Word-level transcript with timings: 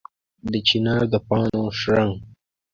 د 0.51 0.53
چنار 0.67 1.01
د 1.13 1.15
پاڼو 1.27 1.63
شرنګ 1.79 2.15